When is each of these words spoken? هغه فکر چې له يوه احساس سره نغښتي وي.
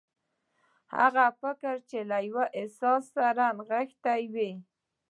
هغه 0.97 1.25
فکر 1.41 1.75
چې 1.89 1.99
له 2.09 2.17
يوه 2.27 2.45
احساس 2.59 3.03
سره 3.17 3.45
نغښتي 3.57 4.21
وي. 4.33 4.51